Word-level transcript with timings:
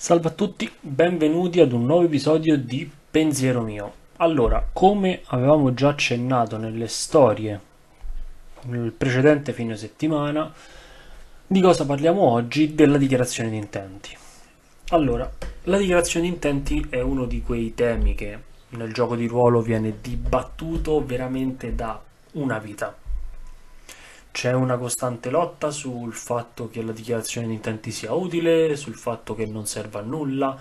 Salve 0.00 0.28
a 0.28 0.30
tutti, 0.30 0.70
benvenuti 0.78 1.58
ad 1.58 1.72
un 1.72 1.84
nuovo 1.84 2.04
episodio 2.04 2.56
di 2.56 2.88
Pensiero 3.10 3.62
mio. 3.62 3.92
Allora, 4.18 4.64
come 4.72 5.22
avevamo 5.26 5.74
già 5.74 5.88
accennato 5.88 6.56
nelle 6.56 6.86
storie 6.86 7.60
nel 8.66 8.92
precedente 8.92 9.52
fine 9.52 9.74
settimana, 9.76 10.52
di 11.44 11.60
cosa 11.60 11.84
parliamo 11.84 12.20
oggi? 12.20 12.76
Della 12.76 12.96
dichiarazione 12.96 13.50
di 13.50 13.56
intenti. 13.56 14.16
Allora, 14.90 15.28
la 15.64 15.76
dichiarazione 15.76 16.26
di 16.26 16.32
intenti 16.32 16.86
è 16.88 17.00
uno 17.00 17.24
di 17.24 17.42
quei 17.42 17.74
temi 17.74 18.14
che 18.14 18.38
nel 18.68 18.92
gioco 18.92 19.16
di 19.16 19.26
ruolo 19.26 19.62
viene 19.62 19.96
dibattuto 20.00 21.04
veramente 21.04 21.74
da 21.74 22.00
una 22.34 22.60
vita 22.60 22.96
c'è 24.30 24.52
una 24.52 24.76
costante 24.76 25.30
lotta 25.30 25.70
sul 25.70 26.12
fatto 26.12 26.68
che 26.68 26.82
la 26.82 26.92
dichiarazione 26.92 27.46
di 27.46 27.54
intenti 27.54 27.90
sia 27.90 28.12
utile, 28.12 28.76
sul 28.76 28.94
fatto 28.94 29.34
che 29.34 29.46
non 29.46 29.66
serva 29.66 30.00
a 30.00 30.02
nulla, 30.02 30.58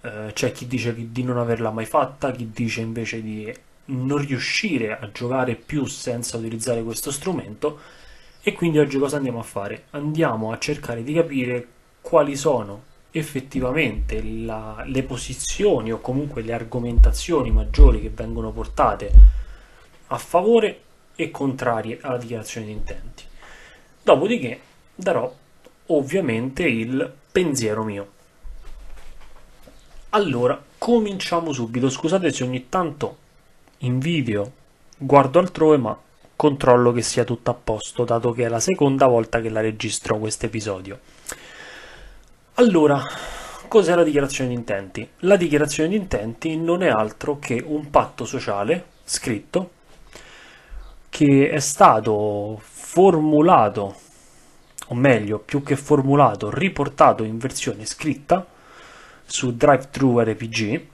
eh, 0.00 0.30
c'è 0.32 0.52
chi 0.52 0.66
dice 0.66 0.94
di 1.10 1.22
non 1.22 1.38
averla 1.38 1.70
mai 1.70 1.86
fatta, 1.86 2.30
chi 2.30 2.50
dice 2.52 2.80
invece 2.80 3.22
di 3.22 3.52
non 3.86 4.18
riuscire 4.18 4.98
a 4.98 5.10
giocare 5.12 5.54
più 5.54 5.86
senza 5.86 6.36
utilizzare 6.36 6.82
questo 6.82 7.10
strumento 7.10 7.78
e 8.42 8.52
quindi 8.52 8.78
oggi 8.78 8.98
cosa 8.98 9.16
andiamo 9.16 9.40
a 9.40 9.44
fare? 9.44 9.84
Andiamo 9.90 10.52
a 10.52 10.58
cercare 10.58 11.02
di 11.02 11.12
capire 11.12 11.66
quali 12.00 12.36
sono 12.36 12.94
effettivamente 13.10 14.22
la, 14.22 14.84
le 14.86 15.02
posizioni 15.02 15.90
o 15.90 16.00
comunque 16.00 16.42
le 16.42 16.52
argomentazioni 16.52 17.50
maggiori 17.50 18.00
che 18.00 18.10
vengono 18.10 18.52
portate 18.52 19.10
a 20.08 20.18
favore 20.18 20.82
e 21.16 21.30
contrarie 21.30 21.98
alla 22.00 22.18
dichiarazione 22.18 22.66
di 22.66 22.72
intenti. 22.72 23.24
Dopodiché 24.02 24.60
darò 24.94 25.34
ovviamente 25.86 26.62
il 26.62 27.12
pensiero 27.32 27.82
mio. 27.82 28.12
Allora, 30.10 30.62
cominciamo 30.78 31.52
subito. 31.52 31.90
Scusate 31.90 32.32
se 32.32 32.44
ogni 32.44 32.68
tanto 32.68 33.16
in 33.78 33.98
video 33.98 34.52
guardo 34.96 35.38
altrove, 35.38 35.76
ma 35.76 35.98
controllo 36.36 36.92
che 36.92 37.02
sia 37.02 37.24
tutto 37.24 37.50
a 37.50 37.54
posto, 37.54 38.04
dato 38.04 38.32
che 38.32 38.44
è 38.44 38.48
la 38.48 38.60
seconda 38.60 39.06
volta 39.06 39.40
che 39.40 39.48
la 39.48 39.60
registro 39.60 40.18
questo 40.18 40.46
episodio. 40.46 41.00
Allora, 42.54 43.02
cos'è 43.68 43.94
la 43.94 44.04
dichiarazione 44.04 44.50
di 44.50 44.56
intenti? 44.56 45.08
La 45.20 45.36
dichiarazione 45.36 45.90
di 45.90 45.96
intenti 45.96 46.56
non 46.56 46.82
è 46.82 46.88
altro 46.88 47.38
che 47.38 47.62
un 47.66 47.90
patto 47.90 48.24
sociale 48.24 48.84
scritto 49.04 49.70
che 51.16 51.48
è 51.48 51.60
stato 51.60 52.60
formulato, 52.60 53.94
o 54.88 54.94
meglio, 54.94 55.38
più 55.38 55.62
che 55.62 55.74
formulato, 55.74 56.50
riportato 56.50 57.22
in 57.22 57.38
versione 57.38 57.86
scritta 57.86 58.44
su 59.24 59.56
DriveThru 59.56 60.20
RPG 60.20 60.86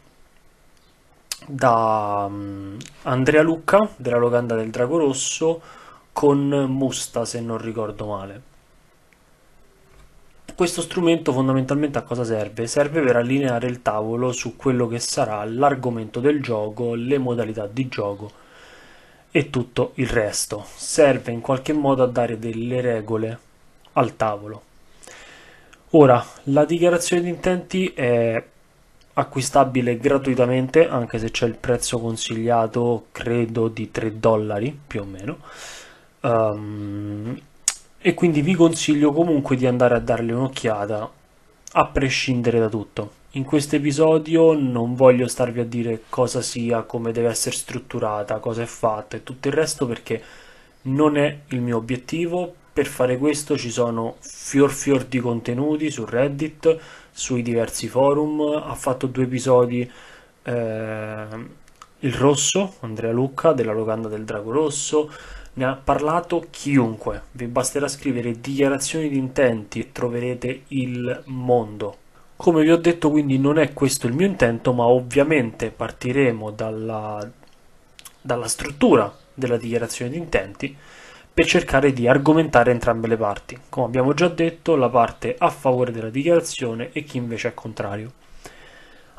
da 1.45 2.27
um, 2.29 2.77
Andrea 3.03 3.43
Lucca 3.43 3.81
della 3.97 4.19
locanda 4.19 4.55
del 4.55 4.71
Drago 4.71 4.99
Rosso 4.99 5.61
con 6.13 6.47
Musta 6.69 7.25
se 7.25 7.41
non 7.41 7.59
ricordo 7.59 8.07
male. 8.07 8.43
Questo 10.55 10.83
strumento 10.83 11.33
fondamentalmente 11.33 11.99
a 11.99 12.03
cosa 12.03 12.23
serve? 12.23 12.69
Serve 12.69 13.01
per 13.01 13.17
allineare 13.17 13.67
il 13.67 13.83
tavolo 13.83 14.31
su 14.31 14.55
quello 14.55 14.87
che 14.87 15.01
sarà 15.01 15.45
l'argomento 15.45 16.21
del 16.21 16.41
gioco, 16.41 16.95
le 16.95 17.19
modalità 17.19 17.67
di 17.67 17.89
gioco 17.89 18.42
e 19.33 19.51
tutto 19.51 19.93
il 19.95 20.07
resto. 20.07 20.65
Serve 20.77 21.33
in 21.33 21.41
qualche 21.41 21.73
modo 21.73 22.05
a 22.05 22.07
dare 22.07 22.39
delle 22.39 22.81
regole 22.81 23.39
al 23.95 24.15
tavolo. 24.15 24.63
Ora, 25.95 26.25
la 26.45 26.65
dichiarazione 26.65 27.23
di 27.23 27.29
intenti 27.31 27.89
è 27.89 28.43
acquistabile 29.15 29.99
gratuitamente, 29.99 30.89
anche 30.89 31.19
se 31.19 31.31
c'è 31.31 31.47
il 31.47 31.57
prezzo 31.57 31.99
consigliato, 31.99 33.07
credo, 33.11 33.69
di 33.69 33.91
3 33.91 34.19
dollari 34.19 34.79
più 34.87 35.01
o 35.01 35.05
meno. 35.05 35.39
Um, 36.21 37.41
e 37.99 38.15
quindi 38.15 38.43
vi 38.43 38.55
consiglio 38.55 39.13
comunque 39.13 39.57
di 39.57 39.67
andare 39.67 39.95
a 39.95 40.01
darle 40.01 40.33
un'occhiata 40.33 41.11
a 41.73 41.87
prescindere 41.87 42.59
da 42.59 42.69
tutto. 42.69 43.21
In 43.35 43.45
questo 43.45 43.77
episodio 43.77 44.53
non 44.53 44.95
voglio 44.95 45.27
starvi 45.27 45.61
a 45.61 45.65
dire 45.65 46.03
cosa 46.11 46.43
sia, 46.43 46.83
come 46.83 47.13
deve 47.13 47.29
essere 47.29 47.57
strutturata, 47.57 48.41
cosa 48.41 48.61
è 48.61 48.67
fatta 48.67 49.17
e 49.17 49.23
tutto 49.23 49.49
il 49.49 49.55
resto 49.55 49.87
perché 49.87 50.23
non 50.83 51.17
è 51.17 51.39
il 51.49 51.63
mio 51.63 51.79
obiettivo. 51.79 52.55
Per 52.75 52.85
fare 52.85 53.17
questo 53.17 53.57
ci 53.57 53.71
sono 53.71 54.17
fior 54.21 54.71
fior 54.71 55.05
di 55.05 55.19
contenuti 55.19 55.91
su 55.91 56.05
Reddit, 56.05 56.79
sui 57.11 57.41
diversi 57.41 57.89
forum. 57.89 58.41
Ha 58.67 58.75
fatto 58.75 59.07
due 59.07 59.25
episodi 59.25 59.91
eh, 60.43 61.27
il 62.01 62.13
Rosso, 62.13 62.75
Andrea 62.81 63.13
Lucca, 63.13 63.53
della 63.55 63.73
locanda 63.73 64.09
del 64.09 64.27
Drago 64.27 64.51
Rosso. 64.51 65.11
Ne 65.55 65.65
ha 65.65 65.81
parlato 65.83 66.49
chiunque. 66.51 67.23
Vi 67.33 67.47
basterà 67.47 67.89
scrivere 67.89 68.39
dichiarazioni 68.43 69.09
di 69.09 69.17
intenti 69.17 69.81
e 69.81 69.91
troverete 69.91 70.65
il 70.69 71.23
mondo 71.27 71.97
come 72.43 72.65
vi 72.65 72.73
ho 72.73 72.77
detto 72.77 73.09
quindi 73.09 73.39
non 73.39 73.57
è 73.57 73.73
questo 73.73 74.09
il 74.09 74.15
mio 74.15 74.27
intento, 74.27 74.73
ma 74.73 74.85
ovviamente 74.87 75.71
partiremo 75.71 76.51
dalla, 76.51 77.25
dalla 78.21 78.49
struttura 78.49 79.15
della 79.33 79.57
dichiarazione 79.57 80.11
di 80.11 80.17
intenti 80.17 80.77
per 81.33 81.47
cercare 81.47 81.93
di 81.93 82.09
argomentare 82.09 82.73
entrambe 82.73 83.07
le 83.07 83.17
parti. 83.17 83.57
Come 83.69 83.87
abbiamo 83.87 84.13
già 84.13 84.27
detto, 84.27 84.75
la 84.75 84.89
parte 84.89 85.37
a 85.39 85.51
favore 85.51 85.93
della 85.93 86.11
dichiarazione 86.11 86.91
e 86.91 87.05
chi 87.05 87.19
invece 87.19 87.51
è 87.51 87.55
contrario. 87.55 88.11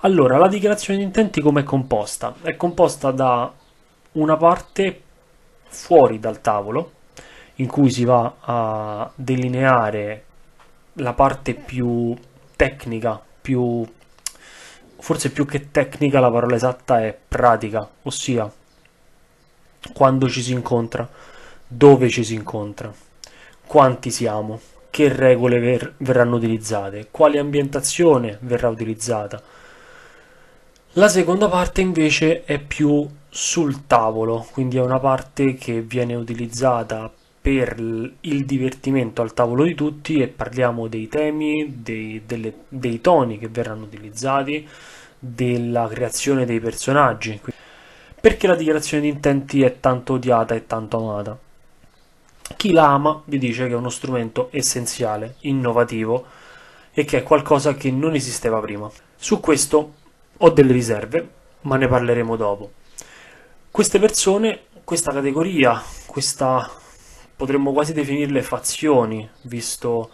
Allora, 0.02 0.38
la 0.38 0.50
dichiarazione 0.50 1.00
di 1.00 1.06
intenti 1.06 1.40
come 1.40 1.62
è 1.62 1.64
composta? 1.64 2.36
È 2.42 2.58
composta 2.58 3.12
da 3.12 3.50
una 4.12 4.36
parte 4.36 5.02
fuori 5.70 6.20
dal 6.20 6.42
tavolo, 6.42 6.92
in 7.56 7.68
cui 7.68 7.90
si 7.90 8.04
va 8.04 8.34
a 8.42 9.10
delineare 9.16 10.26
la 10.96 11.14
parte 11.14 11.54
più 11.54 12.14
tecnica, 12.56 13.22
più 13.42 13.86
forse 15.04 15.32
più 15.32 15.46
che 15.46 15.70
tecnica 15.70 16.22
la 16.22 16.32
parola 16.32 16.56
esatta 16.56 17.02
è 17.02 17.18
pratica, 17.28 17.90
ossia 18.04 18.50
quando 19.94 20.30
ci 20.30 20.42
si 20.42 20.54
incontra, 20.54 21.08
dove 21.68 22.08
ci 22.08 22.24
si 22.24 22.36
incontra, 22.36 22.94
quanti 23.66 24.12
siamo, 24.12 24.62
che 24.90 25.12
regole 25.12 25.60
ver- 25.60 25.94
verranno 25.98 26.38
utilizzate, 26.38 27.10
quale 27.12 27.38
ambientazione 27.38 28.38
verrà 28.42 28.70
utilizzata. 28.70 29.42
La 30.94 31.10
seconda 31.10 31.50
parte 31.50 31.82
invece 31.82 32.46
è 32.46 32.60
più 32.60 33.06
sul 33.28 33.88
tavolo, 33.88 34.48
quindi 34.52 34.78
è 34.78 34.82
una 34.82 35.00
parte 35.00 35.56
che 35.56 35.82
viene 35.82 36.16
utilizzata 36.16 37.12
per 37.44 37.76
il 38.22 38.46
divertimento 38.46 39.22
al 39.22 39.34
tavolo 39.34 39.66
di 39.66 39.76
tutti 39.76 40.22
e 40.22 40.30
parliamo 40.30 40.88
dei 40.88 41.10
temi, 41.10 41.82
dei, 41.82 42.22
delle, 42.26 42.54
dei 42.70 43.02
toni 43.02 43.38
che 43.38 43.50
verranno 43.50 43.84
utilizzati, 43.84 44.66
della 45.20 45.90
creazione 45.90 46.46
dei 46.46 46.62
personaggi. 46.62 47.38
Perché 48.22 48.48
la 48.48 48.56
dichiarazione 48.56 49.04
di 49.04 49.10
intenti 49.10 49.62
è 49.62 49.82
tanto 49.82 50.14
odiata 50.14 50.56
e 50.56 50.66
tanto 50.68 50.98
amata? 50.98 51.38
Chi 52.56 52.72
la 52.72 52.88
ama 52.88 53.22
vi 53.26 53.38
dice 53.38 53.68
che 53.68 53.74
è 53.74 53.76
uno 53.76 53.90
strumento 53.90 54.48
essenziale, 54.54 55.36
innovativo 55.42 56.26
e 56.94 57.04
che 57.04 57.18
è 57.18 57.24
qualcosa 57.24 57.76
che 57.76 57.92
non 57.92 58.16
esisteva 58.16 58.62
prima. 58.62 58.90
Su 59.18 59.42
questo 59.42 59.94
ho 60.38 60.50
delle 60.50 60.72
riserve, 60.72 61.30
ma 61.64 61.76
ne 61.76 61.90
parleremo 61.90 62.38
dopo. 62.38 62.72
Queste 63.70 64.00
persone, 64.00 64.62
questa 64.86 65.12
categoria, 65.12 65.84
questa 66.06 66.80
potremmo 67.44 67.74
quasi 67.74 67.92
definirle 67.92 68.42
fazioni, 68.42 69.30
visto 69.42 70.10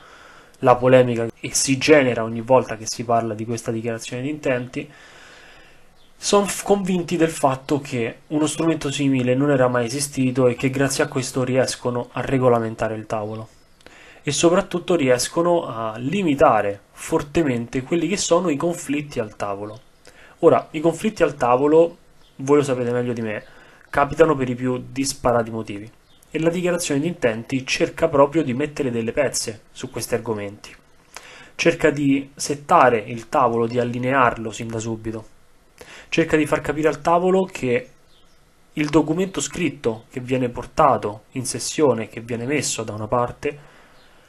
la 0.59 0.75
polemica 0.75 1.27
che 1.31 1.53
si 1.53 1.77
genera 1.77 2.23
ogni 2.23 2.41
volta 2.41 2.75
che 2.75 2.85
si 2.87 3.03
parla 3.03 3.35
di 3.35 3.45
questa 3.45 3.69
dichiarazione 3.69 4.23
di 4.23 4.29
intenti, 4.29 4.91
sono 6.17 6.47
convinti 6.63 7.17
del 7.17 7.29
fatto 7.29 7.79
che 7.81 8.21
uno 8.29 8.47
strumento 8.47 8.89
simile 8.89 9.35
non 9.35 9.51
era 9.51 9.67
mai 9.67 9.85
esistito 9.85 10.47
e 10.47 10.55
che 10.55 10.71
grazie 10.71 11.03
a 11.03 11.07
questo 11.07 11.43
riescono 11.43 12.09
a 12.13 12.21
regolamentare 12.21 12.95
il 12.95 13.05
tavolo 13.05 13.47
e 14.23 14.31
soprattutto 14.31 14.95
riescono 14.95 15.67
a 15.67 15.97
limitare 15.97 16.81
fortemente 16.93 17.83
quelli 17.83 18.07
che 18.07 18.17
sono 18.17 18.49
i 18.49 18.57
conflitti 18.57 19.19
al 19.19 19.35
tavolo. 19.35 19.79
Ora, 20.39 20.67
i 20.71 20.79
conflitti 20.79 21.21
al 21.21 21.35
tavolo, 21.35 21.95
voi 22.37 22.57
lo 22.57 22.63
sapete 22.63 22.89
meglio 22.89 23.13
di 23.13 23.21
me, 23.21 23.43
capitano 23.87 24.35
per 24.35 24.49
i 24.49 24.55
più 24.55 24.83
disparati 24.89 25.51
motivi 25.51 25.97
e 26.31 26.39
la 26.39 26.49
dichiarazione 26.49 26.99
di 26.99 27.07
intenti 27.07 27.65
cerca 27.65 28.07
proprio 28.07 28.43
di 28.43 28.53
mettere 28.53 28.91
delle 28.91 29.11
pezze 29.11 29.63
su 29.71 29.89
questi 29.89 30.13
argomenti. 30.13 30.75
Cerca 31.55 31.89
di 31.89 32.31
settare 32.35 32.99
il 32.99 33.27
tavolo, 33.29 33.67
di 33.67 33.79
allinearlo 33.79 34.51
sin 34.51 34.67
da 34.67 34.79
subito. 34.79 35.37
Cerca 36.09 36.37
di 36.37 36.45
far 36.45 36.61
capire 36.61 36.87
al 36.87 37.01
tavolo 37.01 37.43
che 37.43 37.89
il 38.73 38.89
documento 38.89 39.41
scritto 39.41 40.05
che 40.09 40.19
viene 40.19 40.49
portato 40.49 41.23
in 41.31 41.45
sessione, 41.45 42.07
che 42.07 42.21
viene 42.21 42.45
messo 42.45 42.83
da 42.83 42.93
una 42.93 43.07
parte, 43.07 43.59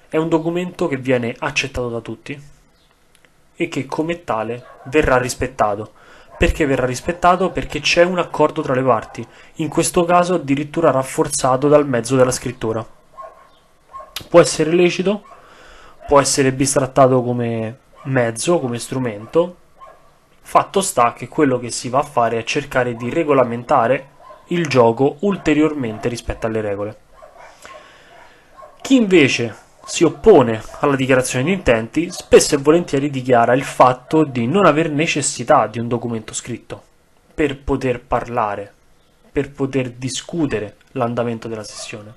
è 0.08 0.16
un 0.16 0.28
documento 0.28 0.88
che 0.88 0.96
viene 0.96 1.34
accettato 1.38 1.88
da 1.88 2.00
tutti 2.00 2.40
e 3.54 3.68
che 3.68 3.86
come 3.86 4.24
tale 4.24 4.64
verrà 4.86 5.18
rispettato. 5.18 5.92
Perché 6.40 6.64
verrà 6.64 6.86
rispettato? 6.86 7.50
Perché 7.50 7.80
c'è 7.80 8.02
un 8.02 8.18
accordo 8.18 8.62
tra 8.62 8.72
le 8.72 8.80
parti, 8.80 9.26
in 9.56 9.68
questo 9.68 10.06
caso 10.06 10.36
addirittura 10.36 10.90
rafforzato 10.90 11.68
dal 11.68 11.86
mezzo 11.86 12.16
della 12.16 12.30
scrittura. 12.30 12.82
Può 14.26 14.40
essere 14.40 14.72
lecito, 14.72 15.22
può 16.06 16.18
essere 16.18 16.50
bistrattato 16.52 17.22
come 17.22 17.78
mezzo, 18.04 18.58
come 18.58 18.78
strumento. 18.78 19.56
Fatto 20.40 20.80
sta 20.80 21.12
che 21.12 21.28
quello 21.28 21.58
che 21.58 21.70
si 21.70 21.90
va 21.90 21.98
a 21.98 22.04
fare 22.04 22.38
è 22.38 22.44
cercare 22.44 22.94
di 22.94 23.10
regolamentare 23.10 24.08
il 24.46 24.66
gioco 24.66 25.16
ulteriormente 25.18 26.08
rispetto 26.08 26.46
alle 26.46 26.62
regole. 26.62 26.96
Chi 28.80 28.96
invece 28.96 29.54
si 29.90 30.04
oppone 30.04 30.62
alla 30.78 30.94
dichiarazione 30.94 31.46
di 31.46 31.52
intenti 31.52 32.12
spesso 32.12 32.54
e 32.54 32.58
volentieri 32.58 33.10
dichiara 33.10 33.54
il 33.54 33.64
fatto 33.64 34.22
di 34.22 34.46
non 34.46 34.64
aver 34.64 34.88
necessità 34.88 35.66
di 35.66 35.80
un 35.80 35.88
documento 35.88 36.32
scritto 36.32 36.80
per 37.34 37.58
poter 37.58 38.00
parlare, 38.00 38.72
per 39.32 39.50
poter 39.50 39.90
discutere 39.90 40.76
l'andamento 40.92 41.48
della 41.48 41.64
sessione. 41.64 42.14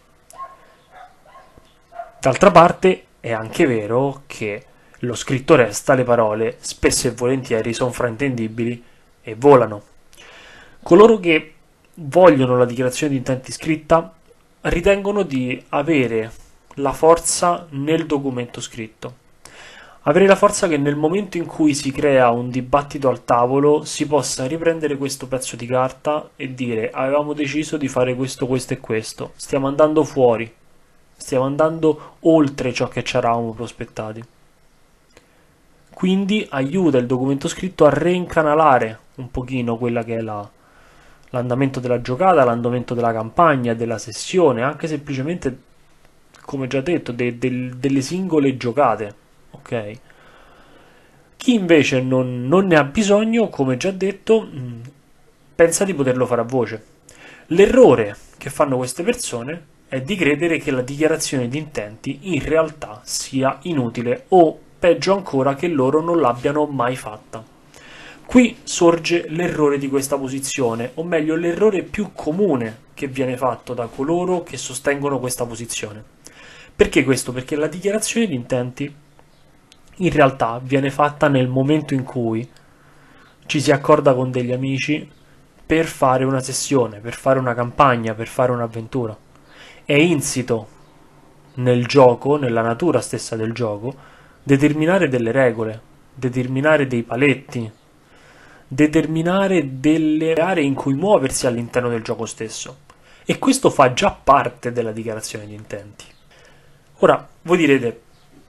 D'altra 2.19 2.51
parte 2.51 3.05
è 3.19 3.31
anche 3.31 3.65
vero 3.65 4.21
che 4.27 4.65
lo 4.99 5.15
scritto 5.15 5.55
resta, 5.55 5.95
le 5.95 6.03
parole 6.03 6.57
spesso 6.59 7.07
e 7.07 7.11
volentieri 7.11 7.73
sono 7.73 7.91
fraintendibili 7.91 8.83
e 9.23 9.33
volano. 9.33 9.81
Coloro 10.83 11.17
che 11.17 11.53
vogliono 11.95 12.55
la 12.55 12.65
dichiarazione 12.65 13.13
di 13.13 13.17
intenti 13.17 13.51
scritta 13.51 14.13
ritengono 14.61 15.23
di 15.23 15.61
avere 15.69 16.41
la 16.75 16.93
forza 16.93 17.67
nel 17.71 18.05
documento 18.05 18.61
scritto. 18.61 19.21
Avere 20.05 20.27
la 20.27 20.35
forza 20.35 20.67
che 20.67 20.77
nel 20.77 20.97
momento 20.97 21.37
in 21.37 21.45
cui 21.45 21.73
si 21.73 21.91
crea 21.91 22.29
un 22.29 22.49
dibattito 22.49 23.07
al 23.07 23.23
tavolo 23.23 23.85
si 23.85 24.05
possa 24.05 24.45
riprendere 24.45 24.97
questo 24.97 25.27
pezzo 25.27 25.55
di 25.55 25.65
carta 25.65 26.31
e 26.35 26.53
dire 26.53 26.91
avevamo 26.91 27.31
deciso 27.33 27.77
di 27.77 27.87
fare 27.87 28.13
questo, 28.15 28.45
questo 28.45 28.73
e 28.73 28.79
questo, 28.79 29.31
stiamo 29.35 29.67
andando 29.67 30.03
fuori, 30.03 30.51
stiamo 31.15 31.45
andando 31.45 32.15
oltre 32.21 32.73
ciò 32.73 32.89
che 32.89 33.03
ci 33.03 33.15
eravamo 33.15 33.53
prospettati. 33.53 34.23
Quindi 35.93 36.45
aiuta 36.49 36.97
il 36.97 37.05
documento 37.05 37.47
scritto 37.47 37.85
a 37.85 37.89
reincanalare 37.89 38.99
un 39.15 39.31
pochino 39.31 39.77
quella 39.77 40.03
che 40.03 40.17
è 40.17 40.21
la, 40.21 40.49
l'andamento 41.29 41.79
della 41.79 42.01
giocata, 42.01 42.43
l'andamento 42.43 42.93
della 42.93 43.13
campagna, 43.13 43.73
della 43.73 43.97
sessione, 43.97 44.63
anche 44.63 44.87
semplicemente 44.87 45.57
come 46.45 46.67
già 46.67 46.81
detto, 46.81 47.11
de, 47.11 47.37
de, 47.37 47.71
delle 47.77 48.01
singole 48.01 48.57
giocate. 48.57 49.15
Ok? 49.51 49.91
Chi 51.37 51.53
invece 51.53 52.01
non, 52.01 52.47
non, 52.47 52.67
ne 52.67 52.75
ha 52.75 52.83
bisogno, 52.83 53.49
come 53.49 53.77
già 53.77 53.91
detto, 53.91 54.41
mm, 54.41 54.81
pensa 55.55 55.83
di 55.83 55.93
poterlo 55.93 56.25
fare 56.25 56.41
a 56.41 56.45
voce. 56.45 56.85
L'errore 57.47 58.15
che 58.37 58.49
fanno 58.49 58.77
queste 58.77 59.03
persone 59.03 59.65
è 59.87 60.01
di 60.01 60.15
credere 60.15 60.57
che 60.57 60.71
la 60.71 60.81
dichiarazione 60.81 61.47
di 61.47 61.57
intenti 61.57 62.19
in 62.33 62.43
realtà 62.43 63.01
sia 63.03 63.59
inutile 63.63 64.25
o 64.29 64.57
peggio 64.79 65.13
ancora 65.13 65.55
che 65.55 65.67
loro 65.67 66.01
non 66.01 66.19
l'abbiano 66.19 66.65
mai 66.65 66.95
fatta. 66.95 67.43
Qui 68.25 68.57
sorge 68.63 69.25
l'errore 69.29 69.77
di 69.77 69.87
questa 69.89 70.17
posizione, 70.17 70.91
o 70.95 71.03
meglio 71.03 71.35
l'errore 71.35 71.83
più 71.83 72.11
comune 72.13 72.77
che 72.93 73.07
viene 73.07 73.37
fatto 73.37 73.73
da 73.73 73.85
coloro 73.85 74.43
che 74.43 74.57
sostengono 74.57 75.19
questa 75.19 75.45
posizione. 75.45 76.03
Perché 76.75 77.03
questo? 77.03 77.31
Perché 77.31 77.55
la 77.55 77.67
dichiarazione 77.67 78.27
di 78.27 78.35
intenti 78.35 78.95
in 79.97 80.09
realtà 80.11 80.59
viene 80.61 80.89
fatta 80.89 81.27
nel 81.27 81.47
momento 81.47 81.93
in 81.93 82.03
cui 82.03 82.49
ci 83.45 83.61
si 83.61 83.71
accorda 83.71 84.15
con 84.15 84.31
degli 84.31 84.51
amici 84.51 85.07
per 85.65 85.85
fare 85.85 86.23
una 86.23 86.39
sessione, 86.39 86.99
per 86.99 87.13
fare 87.13 87.39
una 87.39 87.53
campagna, 87.53 88.13
per 88.13 88.27
fare 88.27 88.51
un'avventura. 88.51 89.15
È 89.85 89.93
insito 89.93 90.67
nel 91.55 91.85
gioco, 91.85 92.37
nella 92.37 92.61
natura 92.61 93.01
stessa 93.01 93.35
del 93.35 93.53
gioco, 93.53 93.93
determinare 94.41 95.07
delle 95.07 95.31
regole, 95.31 95.81
determinare 96.13 96.87
dei 96.87 97.03
paletti, 97.03 97.71
determinare 98.67 99.79
delle 99.79 100.33
aree 100.33 100.63
in 100.63 100.73
cui 100.73 100.95
muoversi 100.95 101.45
all'interno 101.45 101.89
del 101.89 102.01
gioco 102.01 102.25
stesso. 102.25 102.77
E 103.25 103.37
questo 103.39 103.69
fa 103.69 103.93
già 103.93 104.11
parte 104.11 104.71
della 104.71 104.91
dichiarazione 104.91 105.45
di 105.45 105.53
intenti. 105.53 106.05
Ora, 107.03 107.27
voi 107.41 107.57
direte, 107.57 108.01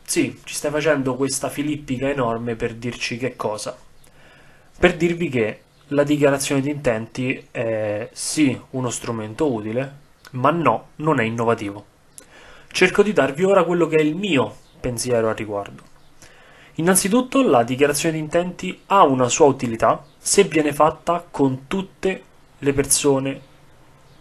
sì, 0.04 0.40
ci 0.44 0.54
stai 0.54 0.70
facendo 0.70 1.16
questa 1.16 1.48
filippica 1.48 2.08
enorme 2.08 2.54
per 2.54 2.74
dirci 2.74 3.16
che 3.16 3.34
cosa? 3.34 3.76
Per 4.78 4.96
dirvi 4.96 5.28
che 5.28 5.62
la 5.88 6.04
dichiarazione 6.04 6.60
di 6.60 6.70
intenti 6.70 7.48
è 7.50 8.08
sì 8.12 8.56
uno 8.70 8.90
strumento 8.90 9.52
utile, 9.52 9.92
ma 10.32 10.52
no, 10.52 10.90
non 10.96 11.18
è 11.18 11.24
innovativo. 11.24 11.84
Cerco 12.68 13.02
di 13.02 13.12
darvi 13.12 13.42
ora 13.42 13.64
quello 13.64 13.88
che 13.88 13.96
è 13.96 14.02
il 14.02 14.14
mio 14.14 14.54
pensiero 14.78 15.28
al 15.28 15.34
riguardo. 15.34 15.82
Innanzitutto, 16.74 17.42
la 17.42 17.64
dichiarazione 17.64 18.14
di 18.14 18.20
intenti 18.20 18.82
ha 18.86 19.02
una 19.02 19.28
sua 19.28 19.46
utilità 19.46 20.00
se 20.16 20.44
viene 20.44 20.72
fatta 20.72 21.26
con 21.28 21.66
tutte 21.66 22.22
le 22.56 22.72
persone 22.72 23.40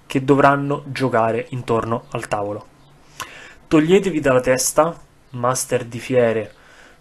che 0.08 0.24
dovranno 0.24 0.86
giocare 0.88 1.46
intorno 1.50 2.06
al 2.10 2.28
tavolo. 2.28 2.72
Toglietevi 3.74 4.20
dalla 4.20 4.40
testa 4.40 4.96
master 5.32 5.86
di 5.86 5.98
fiere, 5.98 6.54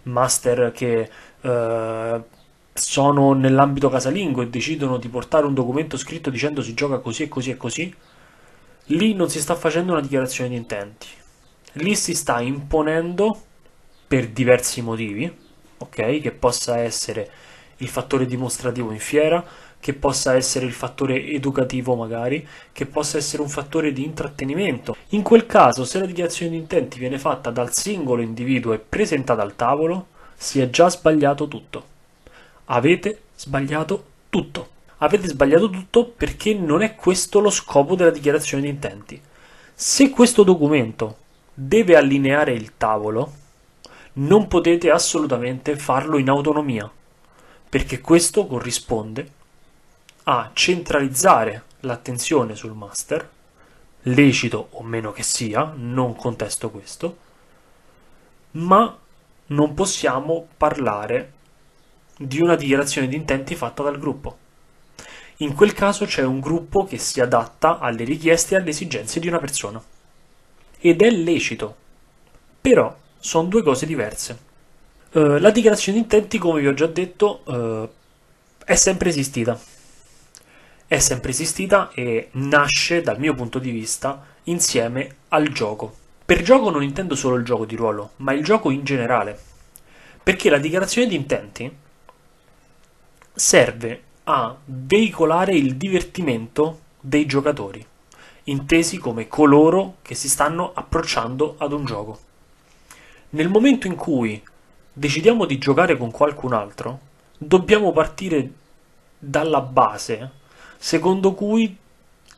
master 0.04 0.72
che 0.72 1.06
eh, 1.42 2.20
sono 2.72 3.32
nell'ambito 3.34 3.90
casalingo 3.90 4.40
e 4.40 4.48
decidono 4.48 4.96
di 4.96 5.10
portare 5.10 5.44
un 5.44 5.52
documento 5.52 5.98
scritto 5.98 6.30
dicendo 6.30 6.62
si 6.62 6.72
gioca 6.72 6.96
così 7.00 7.24
e 7.24 7.28
così 7.28 7.50
e 7.50 7.56
così. 7.58 7.94
Lì 8.86 9.12
non 9.12 9.28
si 9.28 9.38
sta 9.38 9.54
facendo 9.54 9.92
una 9.92 10.00
dichiarazione 10.00 10.48
di 10.48 10.56
intenti. 10.56 11.08
Lì 11.72 11.94
si 11.94 12.14
sta 12.14 12.40
imponendo 12.40 13.38
per 14.08 14.28
diversi 14.28 14.80
motivi, 14.80 15.30
ok? 15.76 16.20
Che 16.22 16.32
possa 16.32 16.78
essere 16.78 17.30
il 17.76 17.88
fattore 17.88 18.24
dimostrativo 18.24 18.92
in 18.92 18.98
fiera, 18.98 19.44
che 19.82 19.94
possa 19.94 20.36
essere 20.36 20.64
il 20.64 20.72
fattore 20.72 21.26
educativo 21.26 21.96
magari, 21.96 22.46
che 22.70 22.86
possa 22.86 23.18
essere 23.18 23.42
un 23.42 23.48
fattore 23.48 23.92
di 23.92 24.04
intrattenimento. 24.04 24.94
In 25.08 25.22
quel 25.22 25.44
caso, 25.44 25.84
se 25.84 25.98
la 25.98 26.06
dichiarazione 26.06 26.52
di 26.52 26.58
intenti 26.58 27.00
viene 27.00 27.18
fatta 27.18 27.50
dal 27.50 27.74
singolo 27.74 28.22
individuo 28.22 28.74
e 28.74 28.78
presentata 28.78 29.42
al 29.42 29.56
tavolo, 29.56 30.06
si 30.36 30.60
è 30.60 30.70
già 30.70 30.88
sbagliato 30.88 31.48
tutto. 31.48 31.84
Avete 32.66 33.22
sbagliato 33.34 34.04
tutto. 34.30 34.68
Avete 34.98 35.26
sbagliato 35.26 35.68
tutto 35.68 36.06
perché 36.06 36.54
non 36.54 36.82
è 36.82 36.94
questo 36.94 37.40
lo 37.40 37.50
scopo 37.50 37.96
della 37.96 38.10
dichiarazione 38.10 38.62
di 38.62 38.68
intenti. 38.68 39.20
Se 39.74 40.10
questo 40.10 40.44
documento 40.44 41.16
deve 41.52 41.96
allineare 41.96 42.52
il 42.52 42.76
tavolo, 42.76 43.32
non 44.12 44.46
potete 44.46 44.92
assolutamente 44.92 45.74
farlo 45.74 46.18
in 46.18 46.28
autonomia, 46.28 46.88
perché 47.68 48.00
questo 48.00 48.46
corrisponde 48.46 49.40
a 50.24 50.50
centralizzare 50.52 51.64
l'attenzione 51.80 52.54
sul 52.54 52.74
master, 52.74 53.28
lecito 54.02 54.68
o 54.70 54.82
meno 54.82 55.12
che 55.12 55.22
sia, 55.22 55.72
non 55.76 56.14
contesto 56.14 56.70
questo, 56.70 57.16
ma 58.52 58.96
non 59.46 59.74
possiamo 59.74 60.46
parlare 60.56 61.32
di 62.16 62.40
una 62.40 62.54
dichiarazione 62.54 63.08
di 63.08 63.16
intenti 63.16 63.56
fatta 63.56 63.82
dal 63.82 63.98
gruppo. 63.98 64.38
In 65.38 65.54
quel 65.54 65.72
caso 65.72 66.04
c'è 66.04 66.22
un 66.22 66.38
gruppo 66.38 66.84
che 66.84 66.98
si 66.98 67.20
adatta 67.20 67.78
alle 67.78 68.04
richieste 68.04 68.54
e 68.54 68.58
alle 68.58 68.70
esigenze 68.70 69.18
di 69.18 69.26
una 69.26 69.38
persona. 69.38 69.82
Ed 70.78 71.02
è 71.02 71.10
lecito. 71.10 71.76
Però 72.60 72.96
sono 73.18 73.48
due 73.48 73.62
cose 73.62 73.86
diverse. 73.86 74.50
Uh, 75.12 75.38
la 75.38 75.50
dichiarazione 75.50 75.98
di 75.98 76.04
intenti, 76.04 76.38
come 76.38 76.60
vi 76.60 76.68
ho 76.68 76.74
già 76.74 76.86
detto, 76.86 77.42
uh, 77.44 77.88
è 78.64 78.76
sempre 78.76 79.08
esistita 79.08 79.58
è 80.92 80.98
sempre 80.98 81.30
esistita 81.30 81.90
e 81.94 82.28
nasce, 82.32 83.00
dal 83.00 83.18
mio 83.18 83.32
punto 83.32 83.58
di 83.58 83.70
vista, 83.70 84.26
insieme 84.44 85.16
al 85.28 85.48
gioco. 85.48 85.96
Per 86.22 86.42
gioco 86.42 86.68
non 86.68 86.82
intendo 86.82 87.14
solo 87.14 87.36
il 87.36 87.46
gioco 87.46 87.64
di 87.64 87.76
ruolo, 87.76 88.10
ma 88.16 88.34
il 88.34 88.44
gioco 88.44 88.68
in 88.68 88.84
generale. 88.84 89.40
Perché 90.22 90.50
la 90.50 90.58
dichiarazione 90.58 91.08
di 91.08 91.14
intenti 91.14 91.74
serve 93.32 94.02
a 94.24 94.54
veicolare 94.66 95.54
il 95.54 95.76
divertimento 95.76 96.80
dei 97.00 97.24
giocatori, 97.24 97.82
intesi 98.44 98.98
come 98.98 99.28
coloro 99.28 99.94
che 100.02 100.14
si 100.14 100.28
stanno 100.28 100.72
approcciando 100.74 101.54
ad 101.56 101.72
un 101.72 101.86
gioco. 101.86 102.20
Nel 103.30 103.48
momento 103.48 103.86
in 103.86 103.94
cui 103.94 104.42
decidiamo 104.92 105.46
di 105.46 105.56
giocare 105.56 105.96
con 105.96 106.10
qualcun 106.10 106.52
altro, 106.52 107.00
dobbiamo 107.38 107.92
partire 107.92 108.50
dalla 109.18 109.62
base 109.62 110.40
secondo 110.82 111.32
cui 111.32 111.76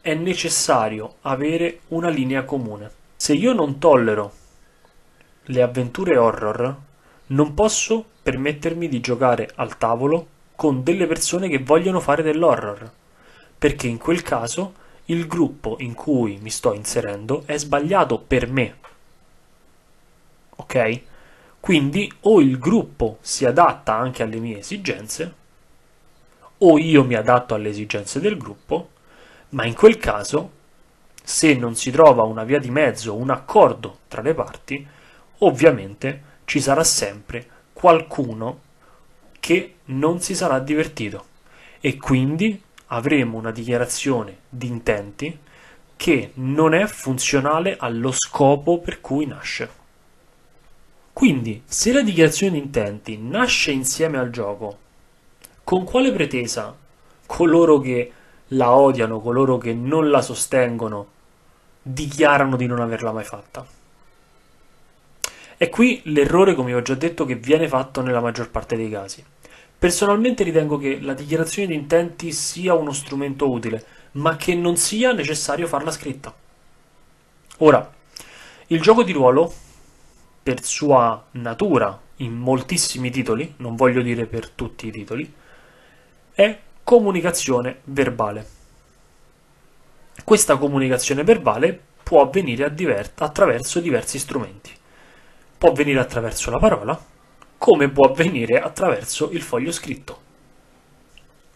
è 0.02 0.12
necessario 0.12 1.14
avere 1.22 1.80
una 1.88 2.10
linea 2.10 2.44
comune. 2.44 2.90
Se 3.16 3.32
io 3.32 3.54
non 3.54 3.78
tollero 3.78 4.32
le 5.44 5.62
avventure 5.62 6.18
horror, 6.18 6.76
Non 7.28 7.54
posso 7.54 8.04
permettermi 8.22 8.86
di 8.86 9.00
giocare 9.00 9.48
al 9.54 9.78
tavolo 9.78 10.26
con 10.56 10.82
delle 10.82 11.06
persone 11.06 11.48
che 11.48 11.58
vogliono 11.58 12.00
fare 12.00 12.22
dell'horror, 12.22 12.92
perché 13.56 13.86
in 13.86 13.96
quel 13.96 14.20
caso 14.20 14.74
il 15.06 15.26
gruppo 15.26 15.76
in 15.78 15.94
cui 15.94 16.36
mi 16.42 16.50
sto 16.50 16.74
inserendo 16.74 17.44
è 17.46 17.56
sbagliato 17.56 18.18
per 18.18 18.46
me. 18.46 18.76
Ok? 20.56 21.00
Quindi 21.60 22.12
o 22.20 22.42
il 22.42 22.58
gruppo 22.58 23.16
si 23.22 23.46
adatta 23.46 23.94
anche 23.94 24.22
alle 24.22 24.38
mie 24.38 24.58
esigenze, 24.58 25.34
o 26.66 26.78
io 26.78 27.04
mi 27.04 27.14
adatto 27.14 27.54
alle 27.54 27.68
esigenze 27.68 28.20
del 28.20 28.38
gruppo, 28.38 28.90
ma 29.50 29.66
in 29.66 29.74
quel 29.74 29.98
caso, 29.98 30.50
se 31.22 31.54
non 31.54 31.74
si 31.74 31.90
trova 31.90 32.22
una 32.22 32.44
via 32.44 32.58
di 32.58 32.70
mezzo, 32.70 33.14
un 33.14 33.30
accordo 33.30 33.98
tra 34.08 34.22
le 34.22 34.32
parti, 34.32 34.86
ovviamente 35.38 36.22
ci 36.44 36.60
sarà 36.60 36.82
sempre 36.82 37.46
qualcuno 37.72 38.60
che 39.40 39.74
non 39.86 40.20
si 40.20 40.34
sarà 40.34 40.58
divertito 40.58 41.26
e 41.80 41.98
quindi 41.98 42.60
avremo 42.86 43.36
una 43.36 43.50
dichiarazione 43.50 44.38
di 44.48 44.66
intenti 44.66 45.38
che 45.96 46.30
non 46.34 46.72
è 46.72 46.86
funzionale 46.86 47.76
allo 47.78 48.10
scopo 48.10 48.78
per 48.78 49.02
cui 49.02 49.26
nasce. 49.26 49.82
Quindi, 51.12 51.62
se 51.66 51.92
la 51.92 52.00
dichiarazione 52.00 52.54
di 52.54 52.58
intenti 52.58 53.18
nasce 53.18 53.70
insieme 53.70 54.18
al 54.18 54.30
gioco, 54.30 54.78
con 55.64 55.84
quale 55.84 56.12
pretesa 56.12 56.76
coloro 57.26 57.80
che 57.80 58.12
la 58.48 58.74
odiano, 58.76 59.20
coloro 59.20 59.58
che 59.58 59.72
non 59.72 60.10
la 60.10 60.20
sostengono, 60.20 61.06
dichiarano 61.82 62.56
di 62.56 62.66
non 62.66 62.80
averla 62.80 63.12
mai 63.12 63.24
fatta? 63.24 63.66
È 65.56 65.70
qui 65.70 66.02
l'errore, 66.04 66.54
come 66.54 66.74
ho 66.74 66.82
già 66.82 66.94
detto, 66.94 67.24
che 67.24 67.36
viene 67.36 67.68
fatto 67.68 68.02
nella 68.02 68.20
maggior 68.20 68.50
parte 68.50 68.76
dei 68.76 68.90
casi. 68.90 69.24
Personalmente 69.78 70.44
ritengo 70.44 70.78
che 70.78 71.00
la 71.00 71.14
dichiarazione 71.14 71.68
di 71.68 71.74
intenti 71.74 72.32
sia 72.32 72.74
uno 72.74 72.92
strumento 72.92 73.50
utile, 73.50 73.84
ma 74.12 74.36
che 74.36 74.54
non 74.54 74.76
sia 74.76 75.12
necessario 75.12 75.66
farla 75.66 75.90
scritta. 75.90 76.34
Ora, 77.58 77.92
il 78.68 78.80
gioco 78.80 79.02
di 79.02 79.12
ruolo, 79.12 79.52
per 80.42 80.62
sua 80.62 81.24
natura, 81.32 81.98
in 82.16 82.32
moltissimi 82.32 83.10
titoli, 83.10 83.54
non 83.58 83.76
voglio 83.76 84.02
dire 84.02 84.26
per 84.26 84.48
tutti 84.48 84.88
i 84.88 84.90
titoli, 84.90 85.32
è 86.34 86.58
comunicazione 86.82 87.80
verbale. 87.84 88.46
Questa 90.24 90.56
comunicazione 90.56 91.24
verbale 91.24 91.78
può 92.02 92.22
avvenire 92.22 92.64
attraverso 93.16 93.80
diversi 93.80 94.18
strumenti 94.18 94.82
può 95.64 95.72
avvenire 95.72 95.98
attraverso 95.98 96.50
la 96.50 96.58
parola, 96.58 97.02
come 97.56 97.88
può 97.88 98.08
avvenire 98.08 98.60
attraverso 98.60 99.30
il 99.30 99.40
foglio 99.40 99.72
scritto. 99.72 100.20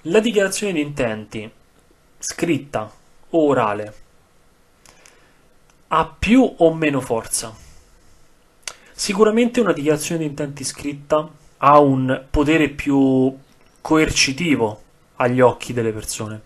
La 0.03 0.21
dichiarazione 0.21 0.73
di 0.73 0.81
intenti, 0.81 1.51
scritta 2.19 2.91
o 3.29 3.47
orale, 3.47 3.95
ha 5.89 6.07
più 6.19 6.55
o 6.57 6.73
meno 6.73 7.03
forza. 7.03 7.55
Sicuramente 8.93 9.61
una 9.61 9.75
dichiarazione 9.75 10.23
di 10.23 10.27
intenti 10.29 10.65
scritta 10.65 11.29
ha 11.59 11.79
un 11.79 12.25
potere 12.31 12.71
più 12.71 13.37
coercitivo 13.89 14.83
agli 15.17 15.41
occhi 15.41 15.73
delle 15.73 15.95
persone, 15.95 16.39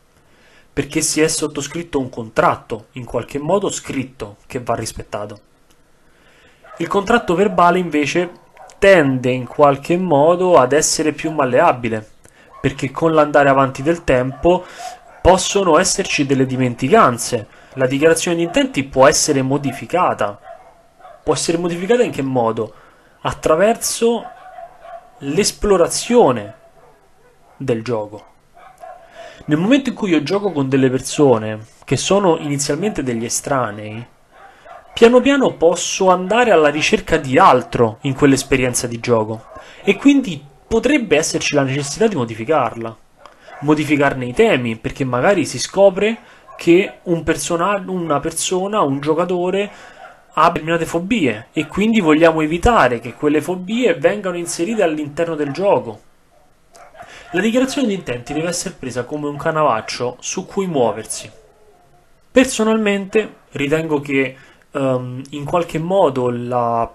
perché 0.73 1.01
si 1.01 1.21
è 1.21 1.27
sottoscritto 1.27 1.99
un 1.99 2.09
contratto, 2.09 2.87
in 2.93 3.05
qualche 3.05 3.41
modo 3.41 3.69
scritto, 3.69 4.37
che 4.47 4.61
va 4.61 4.77
rispettato. 4.77 5.41
Il 6.77 6.87
contratto 6.87 7.35
verbale 7.35 7.81
invece 7.81 8.31
tende 8.79 9.33
in 9.33 9.49
qualche 9.49 9.97
modo 9.97 10.57
ad 10.57 10.71
essere 10.71 11.11
più 11.11 11.33
malleabile, 11.33 12.09
perché 12.61 12.93
con 12.93 13.13
l'andare 13.13 13.49
avanti 13.49 13.83
del 13.83 14.05
tempo 14.05 14.65
possono 15.21 15.79
esserci 15.79 16.25
delle 16.25 16.47
dimenticanze. 16.47 17.49
La 17.73 17.89
dichiarazione 17.89 18.37
di 18.37 18.45
intenti 18.45 18.85
può 18.85 19.09
essere 19.09 19.43
modificata. 19.43 20.39
Può 21.25 21.35
essere 21.35 21.59
modificata 21.59 22.05
in 22.05 22.13
che 22.13 22.23
modo? 22.23 22.73
Attraverso 23.23 24.25
l'esplorazione 25.19 26.61
del 27.63 27.83
gioco. 27.83 28.27
Nel 29.47 29.59
momento 29.59 29.91
in 29.91 29.95
cui 29.95 30.11
io 30.11 30.23
gioco 30.23 30.53
con 30.53 30.69
delle 30.69 30.89
persone 30.89 31.59
che 31.85 31.97
sono 31.97 32.37
inizialmente 32.39 33.03
degli 33.03 33.25
estranei, 33.25 34.07
piano 34.95 35.21
piano 35.21 35.55
posso 35.55 36.11
andare 36.11 36.51
alla 36.51 36.69
ricerca 36.69 37.17
di 37.17 37.39
altro 37.39 37.99
in 38.03 38.15
quell'esperienza 38.15 38.87
di 38.87 39.01
gioco 39.01 39.47
e 39.83 39.97
quindi 39.97 40.43
potrebbe 40.69 41.17
esserci 41.17 41.55
la 41.55 41.63
necessità 41.63 42.07
di 42.07 42.15
modificarla, 42.15 42.97
modificarne 43.61 44.27
i 44.27 44.33
temi, 44.33 44.77
perché 44.77 45.05
magari 45.05 45.45
si 45.45 45.59
scopre 45.59 46.19
che 46.57 46.99
un 47.05 47.23
personaggio, 47.25 47.91
una 47.91 48.21
persona, 48.21 48.81
un 48.81 49.01
giocatore 49.01 49.71
ha 50.35 50.47
determinate 50.47 50.87
fobie 50.87 51.49
e 51.53 51.67
quindi 51.67 52.01
vogliamo 52.01 52.41
evitare 52.41 53.01
che 53.01 53.15
quelle 53.15 53.43
fobie 53.43 53.95
vengano 53.95 54.37
inserite 54.37 54.83
all'interno 54.83 55.35
del 55.35 55.51
gioco. 55.51 56.01
La 57.35 57.41
dichiarazione 57.41 57.89
di 57.89 57.95
intenti 57.95 58.35
deve 58.35 58.49
essere 58.49 58.75
presa 58.79 59.05
come 59.05 59.27
un 59.27 59.39
canavaccio 59.39 60.19
su 60.21 60.45
cui 60.45 60.67
muoversi. 60.67 61.31
Personalmente 62.31 63.37
ritengo 63.53 64.01
che 64.01 64.37
um, 64.73 65.23
in 65.31 65.47
qualche 65.47 65.79
modo 65.79 66.29
la, 66.29 66.93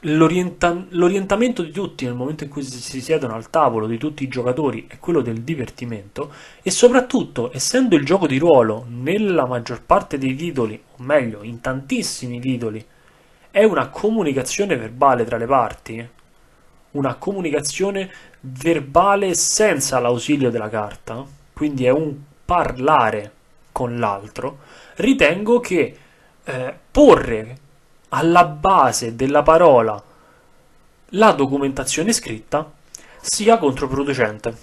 l'orienta, 0.00 0.84
l'orientamento 0.90 1.62
di 1.62 1.70
tutti 1.70 2.04
nel 2.04 2.12
momento 2.12 2.44
in 2.44 2.50
cui 2.50 2.62
si, 2.62 2.82
si 2.82 3.00
siedono 3.00 3.32
al 3.32 3.48
tavolo, 3.48 3.86
di 3.86 3.96
tutti 3.96 4.24
i 4.24 4.28
giocatori, 4.28 4.84
è 4.90 4.98
quello 4.98 5.22
del 5.22 5.40
divertimento 5.40 6.34
e 6.60 6.70
soprattutto, 6.70 7.50
essendo 7.54 7.96
il 7.96 8.04
gioco 8.04 8.26
di 8.26 8.36
ruolo 8.36 8.84
nella 8.90 9.46
maggior 9.46 9.82
parte 9.82 10.18
dei 10.18 10.34
titoli, 10.34 10.78
o 10.98 11.02
meglio, 11.02 11.42
in 11.42 11.62
tantissimi 11.62 12.40
titoli, 12.40 12.84
è 13.50 13.64
una 13.64 13.88
comunicazione 13.88 14.76
verbale 14.76 15.24
tra 15.24 15.38
le 15.38 15.46
parti, 15.46 16.08
una 16.90 17.14
comunicazione 17.14 18.10
verbale 18.40 19.34
senza 19.34 19.98
l'ausilio 19.98 20.50
della 20.50 20.68
carta, 20.68 21.24
quindi 21.52 21.84
è 21.84 21.90
un 21.90 22.16
parlare 22.44 23.32
con 23.72 23.98
l'altro, 23.98 24.58
ritengo 24.96 25.60
che 25.60 25.98
eh, 26.44 26.74
porre 26.90 27.58
alla 28.10 28.44
base 28.44 29.14
della 29.14 29.42
parola 29.42 30.02
la 31.12 31.32
documentazione 31.32 32.12
scritta 32.12 32.70
sia 33.20 33.58
controproducente. 33.58 34.56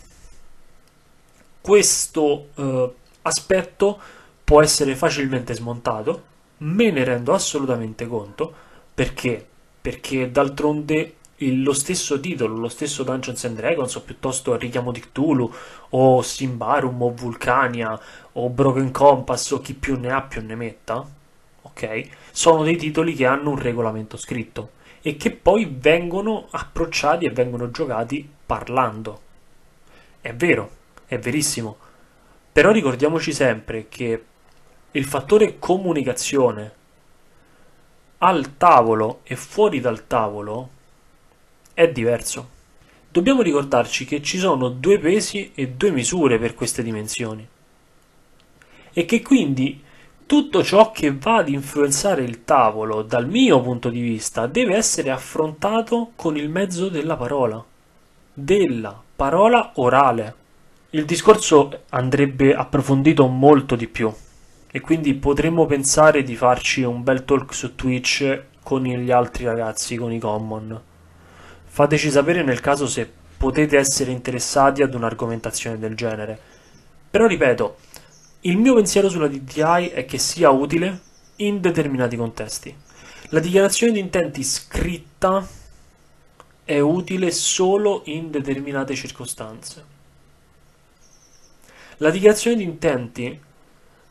Questo 1.62 2.50
eh, 2.56 2.94
aspetto 3.24 4.00
può 4.44 4.62
essere 4.62 4.96
facilmente 4.96 5.54
smontato, 5.54 6.24
me 6.58 6.92
ne 6.92 7.04
rendo 7.04 7.34
assolutamente 7.34 8.08
conto, 8.08 8.54
perché? 8.94 9.46
Perché 9.82 10.32
d'altronde 10.32 11.16
il, 11.38 11.64
lo 11.64 11.74
stesso 11.74 12.20
titolo, 12.20 12.56
lo 12.58 12.70
stesso 12.70 13.04
Dungeons 13.04 13.44
and 13.46 13.58
Dragons, 13.58 13.96
o 13.96 14.02
piuttosto 14.02 14.56
Richiamo 14.56 14.92
di 14.92 15.02
Cthulhu, 15.02 15.52
o 15.90 16.22
Simbarum, 16.22 17.02
o 17.02 17.14
Vulcania, 17.14 18.00
o 18.34 18.50
Broken 18.50 18.92
Compass, 18.92 19.52
o 19.52 19.60
chi 19.60 19.74
più 19.74 20.00
ne 20.00 20.12
ha 20.12 20.22
più 20.22 20.42
ne 20.42 20.56
metta, 20.56 21.06
ok? 21.62 22.10
Sono 22.32 22.64
dei 22.64 22.78
titoli 22.78 23.14
che 23.14 23.26
hanno 23.26 23.52
un 23.52 23.60
regolamento 23.60 24.18
scritto 24.18 24.72
e 25.02 25.18
che 25.18 25.32
poi 25.32 25.66
vengono 25.78 26.48
approcciati 26.50 27.26
e 27.26 27.32
vengono 27.32 27.70
giocati 27.70 28.28
parlando. 28.46 29.22
È 30.22 30.34
vero, 30.34 30.70
è 31.06 31.20
verissimo. 31.20 31.78
Però 32.52 32.72
ricordiamoci 32.72 33.34
sempre 33.34 33.88
che 33.90 34.24
il 34.92 35.06
fattore 35.06 35.60
comunicazione 35.60 36.74
al 38.20 38.56
tavolo 38.58 39.20
e 39.24 39.36
fuori 39.36 39.82
dal 39.82 40.08
tavolo 40.08 40.70
è 41.76 41.92
diverso. 41.92 42.50
Dobbiamo 43.12 43.44
ricordarci 43.44 44.06
che 44.06 44.24
ci 44.24 44.40
sono 44.40 44.70
due 44.70 44.98
pesi 44.98 45.52
e 45.54 45.70
due 45.70 45.92
misure 45.92 46.40
per 46.40 46.56
queste 46.56 46.82
dimensioni 46.82 47.48
e 48.98 49.04
che 49.04 49.22
quindi 49.22 49.84
tutto 50.26 50.64
ciò 50.64 50.92
che 50.92 51.14
va 51.14 51.36
ad 51.36 51.50
influenzare 51.50 52.24
il 52.24 52.46
tavolo, 52.46 53.02
dal 53.02 53.28
mio 53.28 53.62
punto 53.62 53.90
di 53.90 54.00
vista, 54.00 54.48
deve 54.48 54.76
essere 54.76 55.12
affrontato 55.12 56.12
con 56.16 56.38
il 56.38 56.50
mezzo 56.50 56.88
della 56.88 57.18
parola, 57.18 57.64
della 58.34 59.00
parola 59.16 59.74
orale. 59.76 60.36
Il 60.92 61.04
discorso 61.04 61.82
andrebbe 61.90 62.56
approfondito 62.56 63.28
molto 63.28 63.76
di 63.76 63.88
più 63.88 64.12
e 64.72 64.80
quindi 64.80 65.14
potremmo 65.14 65.66
pensare 65.66 66.24
di 66.24 66.38
farci 66.38 66.84
un 66.84 67.04
bel 67.04 67.26
talk 67.26 67.54
su 67.54 67.76
Twitch 67.76 68.44
con 68.64 68.82
gli 68.82 69.12
altri 69.12 69.44
ragazzi, 69.44 69.98
con 69.98 70.14
i 70.14 70.20
common. 70.20 70.82
Fateci 71.76 72.10
sapere 72.10 72.42
nel 72.42 72.62
caso 72.62 72.88
se 72.88 73.06
potete 73.36 73.76
essere 73.76 74.10
interessati 74.10 74.82
ad 74.82 74.94
un'argomentazione 74.94 75.78
del 75.78 75.94
genere. 75.94 76.40
Però 77.12 77.28
ripeto, 77.28 77.76
il 78.44 78.56
mio 78.56 78.76
pensiero 78.76 79.10
sulla 79.10 79.28
DTI 79.28 79.90
è 79.90 80.06
che 80.06 80.18
sia 80.18 80.52
utile 80.52 81.02
in 81.36 81.60
determinati 81.60 82.16
contesti. 82.16 82.74
La 83.32 83.42
dichiarazione 83.42 83.92
di 83.92 84.00
intenti 84.00 84.42
scritta 84.42 85.46
è 86.64 86.80
utile 86.80 87.30
solo 87.32 88.04
in 88.06 88.32
determinate 88.32 88.96
circostanze. 88.96 89.84
La 91.98 92.10
dichiarazione 92.10 92.56
di 92.56 92.64
intenti 92.64 93.38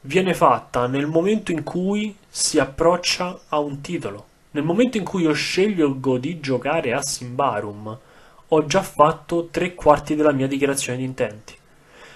viene 0.03 0.35
fatta 0.35 0.87
nel 0.87 1.07
momento 1.07 1.51
in 1.51 1.63
cui 1.63 2.15
si 2.29 2.59
approccia 2.59 3.41
a 3.49 3.59
un 3.59 3.81
titolo. 3.81 4.33
Nel 4.55 4.63
momento 4.63 4.99
in 4.99 5.05
cui 5.05 5.23
io 5.23 5.33
scelgo 5.33 6.17
di 6.17 6.39
giocare 6.39 6.93
a 6.93 7.03
Simbarum, 7.03 7.99
ho 8.47 8.67
già 8.67 8.83
fatto 8.83 9.49
tre 9.51 9.75
quarti 9.75 10.15
della 10.15 10.31
mia 10.31 10.47
dichiarazione 10.47 10.99
di 10.99 11.05
intenti. 11.05 11.57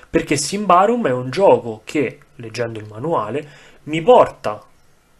Perché 0.08 0.36
Simbarum 0.36 1.08
è 1.08 1.10
un 1.10 1.30
gioco 1.30 1.80
che, 1.82 2.20
leggendo 2.36 2.78
il 2.78 2.86
manuale, 2.88 3.48
mi 3.84 4.00
porta 4.02 4.64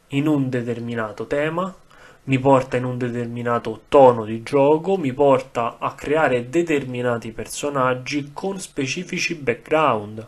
in 0.08 0.28
un 0.28 0.48
determinato 0.48 1.26
tema, 1.26 1.75
mi 2.22 2.38
porta 2.38 2.76
in 2.76 2.84
un 2.84 2.96
determinato 2.96 3.80
tono 3.88 4.25
di 4.25 4.44
gioco, 4.44 4.96
mi 4.96 5.12
porta 5.12 5.78
a 5.80 5.94
creare 5.94 6.48
determinati 6.48 7.32
personaggi 7.32 8.30
con 8.32 8.60
specifici 8.60 9.34
background 9.34 10.25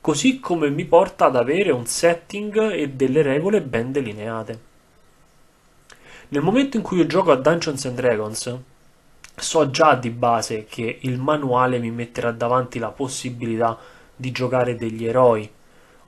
così 0.00 0.40
come 0.40 0.70
mi 0.70 0.86
porta 0.86 1.26
ad 1.26 1.36
avere 1.36 1.70
un 1.70 1.84
setting 1.84 2.72
e 2.72 2.88
delle 2.88 3.20
regole 3.20 3.60
ben 3.60 3.92
delineate. 3.92 4.67
Nel 6.30 6.42
momento 6.42 6.76
in 6.76 6.82
cui 6.82 6.98
io 6.98 7.06
gioco 7.06 7.32
a 7.32 7.36
Dungeons 7.36 7.86
and 7.86 7.96
Dragons, 7.96 8.58
so 9.34 9.70
già 9.70 9.94
di 9.94 10.10
base 10.10 10.66
che 10.66 10.98
il 11.02 11.18
manuale 11.18 11.78
mi 11.78 11.90
metterà 11.90 12.32
davanti 12.32 12.78
la 12.78 12.90
possibilità 12.90 13.78
di 14.14 14.30
giocare 14.30 14.76
degli 14.76 15.06
eroi 15.06 15.50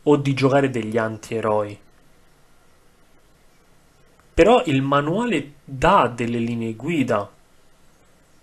o 0.02 0.16
di 0.16 0.34
giocare 0.34 0.68
degli 0.68 0.98
antieroi. 0.98 1.78
Però 4.34 4.62
il 4.66 4.82
manuale 4.82 5.52
dà 5.64 6.10
delle 6.14 6.38
linee 6.38 6.74
guida. 6.74 7.30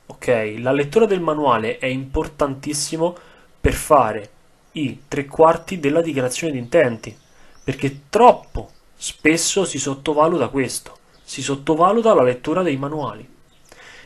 Ok, 0.07 0.55
la 0.57 0.71
lettura 0.71 1.05
del 1.05 1.21
manuale 1.21 1.77
è 1.77 1.85
importantissimo 1.85 3.15
per 3.59 3.73
fare 3.73 4.29
i 4.71 5.03
tre 5.07 5.25
quarti 5.25 5.79
della 5.79 6.01
dichiarazione 6.01 6.53
di 6.53 6.59
intenti, 6.59 7.15
perché 7.63 8.01
troppo 8.09 8.71
spesso 8.95 9.65
si 9.65 9.77
sottovaluta 9.77 10.47
questo, 10.47 10.96
si 11.27 11.41
sottovaluta 11.41 12.13
la 12.13 12.23
lettura 12.23 12.61
dei 12.61 12.77
manuali. 12.77 13.27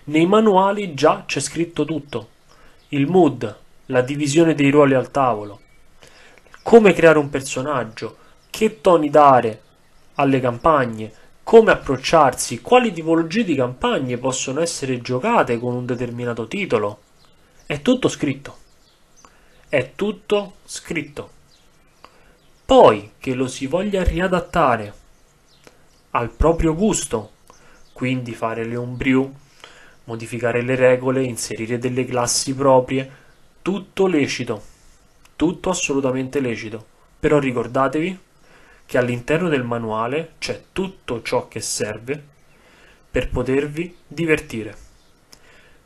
Nei 0.06 0.25
manuali 0.25 0.96
già 0.96 1.25
c'è 1.28 1.40
scritto 1.40 1.86
tutto, 1.86 2.30
il 2.90 3.06
mood, 3.06 3.56
la 3.86 4.01
divisione 4.01 4.56
dei 4.56 4.72
ruoli 4.72 4.96
al 4.96 5.12
tavolo, 5.12 5.60
come 6.63 6.94
creare 6.94 7.20
un 7.20 7.30
personaggio, 7.30 8.18
che 8.50 8.82
toni 8.82 9.12
dare 9.12 9.62
alle 10.16 10.40
campagne, 10.40 11.13
come 11.44 11.72
approcciarsi, 11.72 12.62
quali 12.62 12.92
tipologie 12.92 13.44
di 13.44 13.54
campagne 13.54 14.18
possono 14.18 14.62
essere 14.62 15.01
giocate 15.01 15.60
con 15.60 15.75
un 15.75 15.86
determinato 15.86 16.48
titolo. 16.48 17.01
È 17.68 17.82
tutto 17.82 18.08
scritto 18.08 18.58
è 19.72 19.94
tutto 19.96 20.56
scritto. 20.66 21.30
Poi 22.66 23.13
che 23.18 23.34
lo 23.34 23.48
si 23.48 23.68
voglia 23.68 24.04
riadattare 24.04 24.94
al 26.12 26.30
proprio 26.30 26.75
gusto, 26.75 27.32
quindi 27.94 28.34
fare 28.34 28.65
le 28.65 28.75
homebrew, 28.75 29.34
modificare 30.06 30.62
le 30.62 30.75
regole, 30.75 31.24
inserire 31.24 31.77
delle 31.77 32.06
classi 32.06 32.53
proprie, 32.53 33.10
tutto 33.62 34.08
lecito, 34.08 34.62
tutto 35.36 35.70
assolutamente 35.70 36.39
lecito. 36.39 36.86
Però 37.20 37.39
ricordatevi 37.39 38.20
che 38.86 38.98
all'interno 38.98 39.48
del 39.48 39.63
manuale 39.63 40.34
c'è 40.39 40.63
tutto 40.72 41.22
ciò 41.22 41.48
che 41.48 41.62
serve 41.62 42.22
per 43.10 43.30
potervi 43.30 43.96
divertire, 44.08 44.75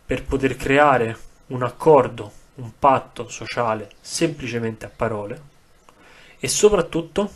per 0.05 0.24
poter 0.24 0.55
creare 0.55 1.17
un 1.48 1.63
accordo 1.63 2.44
un 2.55 2.72
patto 2.77 3.27
sociale 3.27 3.91
semplicemente 4.00 4.86
a 4.86 4.91
parole 4.94 5.53
e 6.39 6.47
soprattutto 6.47 7.30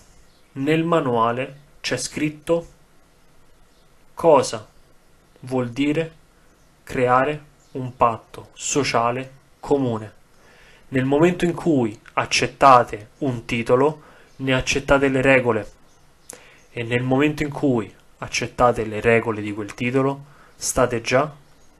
nel 0.53 0.83
manuale 0.83 1.67
c'è 1.81 1.97
scritto 1.97 2.77
cosa 4.19 4.67
vuol 5.43 5.69
dire 5.69 6.11
creare 6.83 7.41
un 7.71 7.95
patto 7.95 8.49
sociale 8.51 9.31
comune. 9.61 10.11
Nel 10.89 11.05
momento 11.05 11.45
in 11.45 11.53
cui 11.53 11.97
accettate 12.15 13.11
un 13.19 13.45
titolo, 13.45 14.01
ne 14.37 14.53
accettate 14.53 15.07
le 15.07 15.21
regole 15.21 15.71
e 16.69 16.83
nel 16.83 17.01
momento 17.01 17.43
in 17.43 17.49
cui 17.49 17.89
accettate 18.17 18.83
le 18.83 18.99
regole 18.99 19.41
di 19.41 19.53
quel 19.53 19.73
titolo, 19.73 20.25
state 20.57 20.99
già 20.99 21.33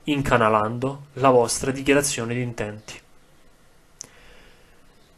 incanalando 0.04 1.08
la 1.14 1.28
vostra 1.28 1.70
dichiarazione 1.70 2.32
di 2.32 2.40
intenti. 2.40 2.98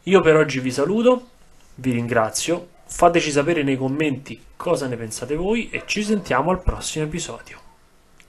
Io 0.03 0.19
per 0.19 0.35
oggi 0.35 0.59
vi 0.59 0.71
saluto, 0.71 1.29
vi 1.75 1.91
ringrazio, 1.91 2.67
fateci 2.85 3.31
sapere 3.31 3.63
nei 3.63 3.77
commenti 3.77 4.41
cosa 4.55 4.87
ne 4.87 4.95
pensate 4.95 5.35
voi 5.35 5.69
e 5.69 5.83
ci 5.85 6.03
sentiamo 6.03 6.51
al 6.51 6.61
prossimo 6.61 7.05
episodio. 7.05 7.59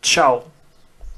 Ciao! 0.00 0.53